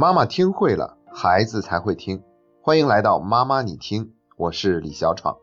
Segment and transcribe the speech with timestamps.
[0.00, 2.22] 妈妈听会了，孩子才会听。
[2.62, 5.36] 欢迎来到妈妈你听，我是李小闯。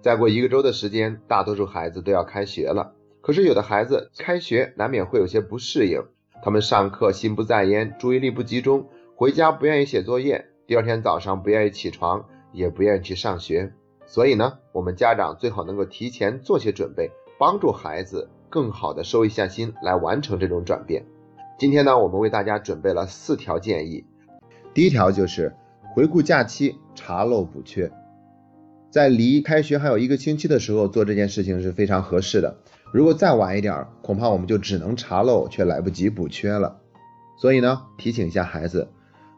[0.00, 2.94] 再过一个周的时间，大多数孩子都要开学了。
[3.20, 6.02] 可是有的孩子开学难免会有些不适应，
[6.42, 13.74] 他们上课心不在焉，注意力不集中，回家不愿意写作业，第二天早上不愿意起床，也不愿意去上学。
[14.06, 21.04] 所以呢，我们家长最好能够提前做些准备，帮助孩子更好的收一下心，来完成这种转变。
[21.58, 24.04] 今天呢，我们为大家准备了四条建议。
[24.74, 25.56] 第一条就是
[25.92, 27.90] 回顾假期，查漏补缺。
[28.90, 32.58] 在离开学还有一个星期的时候做这件事情是非常合适的。
[32.92, 36.78] 如果再晚一点，恐怕我们就只能查漏，却来不及补缺了。
[37.40, 38.90] 所以呢，提醒一下孩子，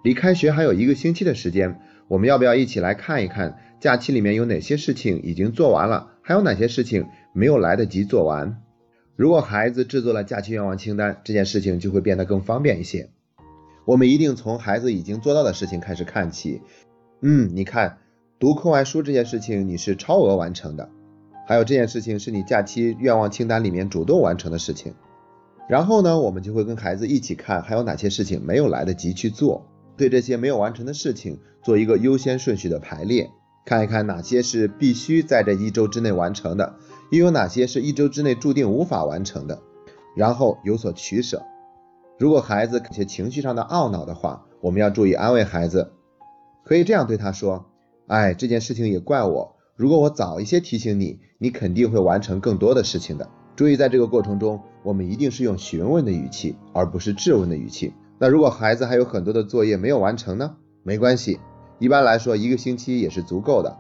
[0.04, 8.60] 离开学还有一个星期的时间，我们要不要一起来看一看假期里面有哪些事情已经做完了，还有哪些事情没有来得及做完？
[9.20, 13.10] 如果孩子制作了假期愿望清单，这件事情就会变得更方便一些。
[13.84, 16.62] 我们一定从孩子已经做到的事情开始看起。
[17.20, 17.98] 嗯，你看，
[18.38, 20.88] 读课外书这件事情你是超额完成的，
[21.46, 24.94] 还有这件事情是你假期愿望清单里面主动完成的事情。
[25.68, 29.66] 然后呢，我们就会跟孩子一起看还有哪些事情没有来得及去做，
[29.98, 33.28] 对这些没有完成的事情做一个优先顺序的排列，
[33.64, 36.74] 看一看哪些是必须在这一周之内完成的。
[37.10, 39.60] 又有哪些是一周之内注定无法完成的？
[40.16, 41.42] 然后有所取舍。
[42.18, 45.92] 如果孩子有些情绪上的懊恼的话，我们要注意安慰孩子，
[46.64, 47.66] 可以这样对他说
[48.06, 49.56] ：“哎，这件事情也怪我。
[49.76, 57.92] 如果我早一些提醒你，你肯定会完成更多的事情的。”注意，在这个过程中，我们一定是用询问的语气，而不是质问的语气。
[58.18, 60.56] 那如果孩子还有很多的作业没有完成呢？
[60.82, 61.40] 没关系，
[61.80, 63.76] 一般来说一个星期也是足够的。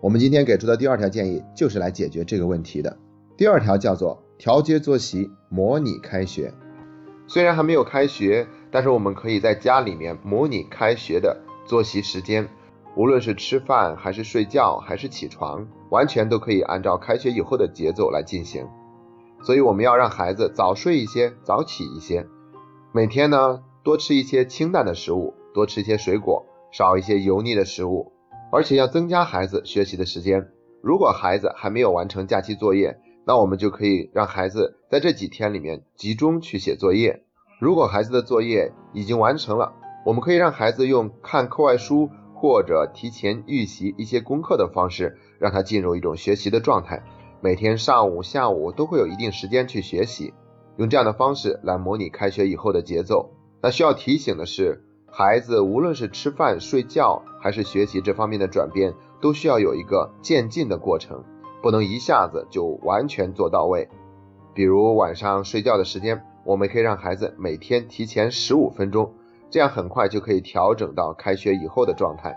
[0.00, 2.96] 我们今天给出的第二条建议就是来解决这个问题的。
[3.36, 6.52] 第二条叫做调节作息，模拟开学。
[7.26, 12.48] 虽然还没有开学，但是我们可以在家里面模拟开学的作息时间，
[12.96, 18.66] 无论是吃饭还是睡觉还是起床，完全都可以按照开学以后的节奏来进行。
[19.42, 22.26] 所以我们要让孩子早睡一些，早起一些，
[22.92, 28.12] 每天呢多吃一些清淡的食物，多吃一些水果，少一些油腻的食物。
[28.50, 30.48] 而且要增加孩子学习的时间。
[30.80, 37.24] 如果孩子还没有完成假期作业，那我们就可以让孩子在这几天里面集中去写作业。
[37.60, 39.74] 如果孩子的作业已经完成了，
[40.06, 47.02] 我们可以让孩子用看课外书或者提前预习一些功课的方式，让他进入一种学习的状态。
[47.42, 50.32] 每天上午、下午都会有一定时间去学习，
[50.78, 53.30] 用这样的方式来模拟开学以后的节奏。
[53.60, 54.84] 那需要提醒的是。
[55.18, 61.24] 孩子无论是吃饭、睡觉还是学习这方面的转变，都需要有一个渐进的过程，
[61.60, 63.88] 不能一下子就完全做到位。
[64.54, 69.12] 比如晚上睡觉的时间，我们可以让孩子每天提前十五分钟，
[69.50, 72.36] 这样很快就可以调整到开学以后的状态。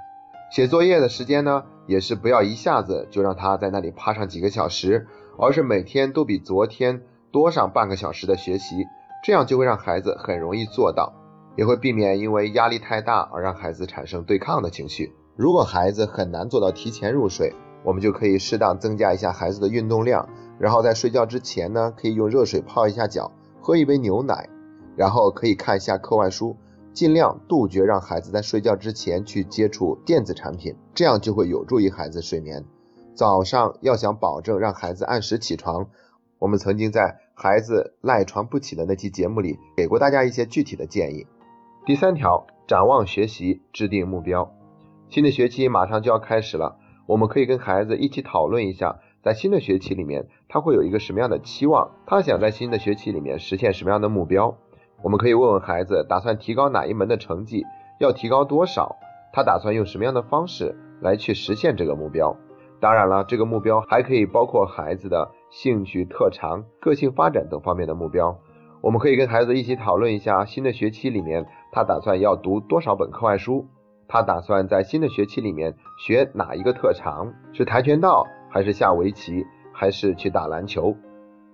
[0.52, 5.06] 写作业的时间呢，也是不要一下子就让他在那里趴上几个小时，
[5.38, 8.88] 而是每天都比昨天多上半个小时的学习，
[9.24, 11.14] 这样就会让孩子很容易做到。
[11.56, 15.14] 也会避免因为压力太大而让孩子产生对抗的情绪。
[15.36, 17.54] 如果孩子很难做到提前入睡，
[17.84, 20.30] 我们就可以适当增加一下孩子的运动量，
[20.60, 24.50] 然后在睡觉之前呢，可以用热水泡一下脚，喝一杯牛奶，
[24.96, 26.56] 然后可以看一下课外书，
[26.94, 32.64] 尽量杜绝让孩子在睡觉之前去接触电子产品，这样就会有助于孩子睡眠。
[33.16, 35.88] 早上要想保证让孩子按时起床，
[36.40, 41.26] 我们曾经在孩子赖床不起的那期节目里给过大家一些具体的建议。
[41.84, 44.52] 第三条，展望学习，制定目标。
[45.10, 46.78] 新的学期马上就要开始了，
[47.08, 51.90] 我们可以跟孩子一起讨论一下，在新的学期里面，他会有一个什么样的期望？
[52.06, 54.56] 他想在新的学期里面实现什么样的目标？
[55.02, 57.66] 我们可以问问孩子，打算提高哪一门的成绩？
[58.00, 58.98] 要提高多少？
[59.34, 62.38] 他打算用什么样的方式来去实现这个目标？
[62.80, 68.38] 当然了，这个目标还可以包括孩子的兴趣、特长、个性发展等方面的目标。
[68.82, 73.68] 我们可以跟孩子一起讨论一下，新的学期里面他打算要读多少本课外书，
[74.08, 80.96] 他打算在新的学期里面学哪一个特长，是跆拳道还是下围棋，还是去打篮球？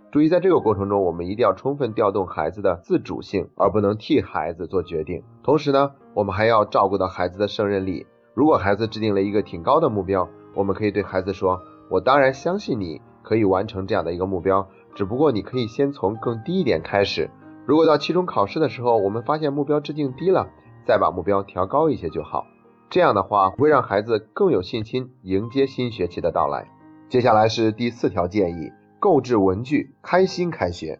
[0.10, 5.22] 注意，在这个过程中，我们一定要充分调动孩子的自主性，而不能替孩子做决定。
[5.44, 8.08] 同时呢，我们还要照顾到孩子的胜任力。
[8.34, 17.30] 如果孩子制定了一个挺高的目标，我们可以对孩子说：“我当然相信你可以完成这样的一个目标。”只不过你可以先从更低一点开始，
[17.68, 20.50] 如果到期中考试的时候，我们发现目标制定低了，
[20.88, 22.48] 再把目标调高一些就好。
[22.90, 26.68] 这样的话会让孩子更有信心迎接新学期的到来。
[27.10, 31.00] 接下来是第四条建议：购置文具，开心开学。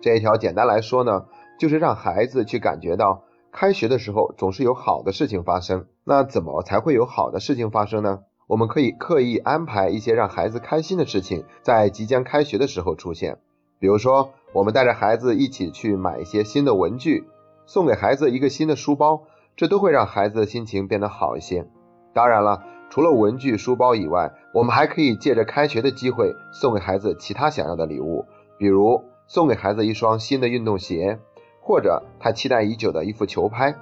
[0.00, 1.26] 这一条简单来说呢，
[1.56, 3.22] 就是让孩子去感觉到
[3.52, 8.22] 开学的时候总是有好的事情发生，那怎么才会有好的事情发生呢？
[8.46, 13.38] 我们可以刻意安排一些让孩子开心的事情，在即将开学的时候出现。
[13.78, 17.24] 比如说，我们带着孩子一起去买一些新的文具，
[17.66, 19.24] 送给孩子一个新的书包，
[19.56, 21.66] 这都会让孩子的心情变得好一些。
[22.14, 28.24] 当然了，除了文具、书包以外，我们还可以借着开学的机会送给孩子其他想要的礼物，
[28.58, 31.18] 比如送给孩子一双新的运动鞋。
[31.60, 33.74] 或者他期待已久的一副球拍，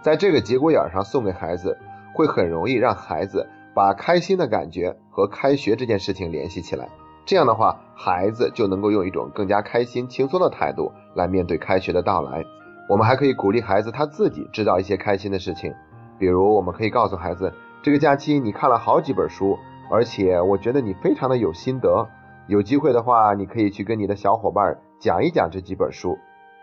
[0.00, 1.76] 在这个节骨眼上送给孩子，
[2.14, 6.88] 会很容易让孩子把开心的感觉和开学这件事情联系起来。
[7.26, 12.42] 这样的话，孩子就能够用一种更加开心、轻松的态度来面对开学的到来。
[12.88, 15.74] 我们还可以鼓励孩子他自己制造一些开心的事情，
[16.18, 17.52] 比如我们可以告诉孩子，
[17.82, 19.58] 这个假期你看了好几本书，
[19.90, 22.08] 而且我觉得你非常的有心得。
[22.46, 26.16] 有机会的话，你可以去跟你的小伙伴讲一讲这几本书。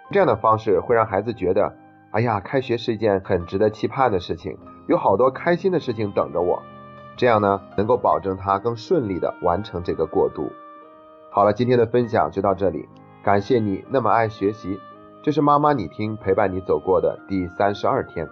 [0.09, 1.75] 这样的方式会让孩子觉得，
[2.09, 4.57] 哎呀，开学是一件很值得期盼的事情，
[4.87, 6.63] 有好多开心的事情等着我。
[7.15, 10.51] 这样呢，能够保证他更顺利的完成这个过渡。
[11.29, 12.87] 好了，今天的分享就到这里，
[13.23, 14.79] 感谢你那么爱学习。
[15.21, 18.27] 这是妈妈你听陪伴你走过的第三十二天。